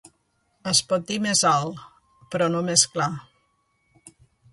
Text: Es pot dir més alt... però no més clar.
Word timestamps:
Es 0.69 0.79
pot 0.93 1.03
dir 1.11 1.17
més 1.25 1.43
alt... 1.49 1.83
però 2.37 2.47
no 2.53 2.61
més 2.71 2.87
clar. 2.95 3.11